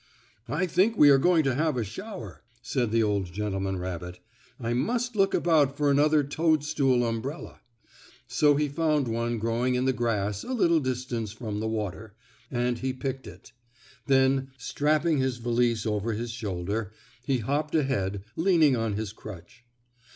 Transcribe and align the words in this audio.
"I 0.49 0.65
think 0.65 0.97
we 0.97 1.11
are 1.11 1.19
going 1.19 1.43
to 1.43 1.53
have 1.53 1.77
a 1.77 1.83
shower," 1.83 2.41
said 2.63 2.89
the 2.89 3.03
old 3.03 3.27
gentleman 3.31 3.77
rabbit. 3.77 4.17
"I 4.59 4.73
must 4.73 5.15
look 5.15 5.35
about 5.35 5.77
for 5.77 5.91
another 5.91 6.23
toadstool 6.23 7.05
umbrella." 7.05 7.59
So 8.27 8.55
he 8.55 8.67
found 8.67 9.07
one 9.07 9.37
growing 9.37 9.75
in 9.75 9.85
the 9.85 9.93
grass 9.93 10.43
a 10.43 10.53
little 10.53 10.79
distance 10.79 11.31
from 11.33 11.59
the 11.59 11.67
water, 11.67 12.15
and 12.49 12.79
he 12.79 12.93
picked 12.93 13.27
it. 13.27 13.51
Then, 14.07 14.49
strapping 14.57 15.19
his 15.19 15.37
valise 15.37 15.85
over 15.85 16.13
his 16.13 16.31
shoulder, 16.31 16.91
he 17.23 17.37
hopped 17.37 17.75
ahead, 17.75 18.23
leaning 18.35 18.75
on 18.75 18.93
his 18.93 19.13
crutch. 19.13 19.65